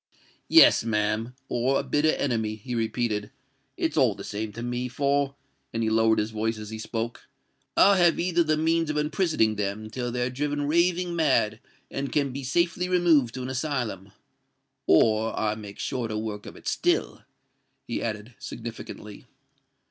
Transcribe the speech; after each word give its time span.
"Yes, 0.47 0.83
ma'am—or 0.83 1.79
a 1.79 1.83
bitter 1.83 2.13
enemy," 2.13 2.55
he 2.55 2.73
repeated;—"it's 2.73 3.95
all 3.97 4.15
the 4.15 4.23
same 4.23 4.51
to 4.53 4.63
me; 4.63 4.87
for,"—and 4.87 5.83
he 5.83 5.91
lowered 5.91 6.17
his 6.17 6.31
voice 6.31 6.57
as 6.57 6.71
he 6.71 6.79
spoke—"I 6.79 7.97
have 7.97 8.19
either 8.19 8.43
the 8.43 8.57
means 8.57 8.89
of 8.89 8.97
imprisoning 8.97 9.57
them 9.57 9.91
till 9.91 10.11
they're 10.11 10.31
driven 10.31 10.63
raving 10.63 11.15
mad 11.15 11.59
and 11.91 12.11
can 12.11 12.31
be 12.33 12.43
safely 12.43 12.89
removed 12.89 13.35
to 13.35 13.43
an 13.43 13.49
asylum—or 13.49 15.39
I 15.39 15.53
make 15.53 15.77
shorter 15.77 16.17
work 16.17 16.47
of 16.47 16.55
it 16.55 16.67
still!" 16.67 17.21
he 17.87 18.01
added, 18.01 18.33
significantly. 18.39 19.27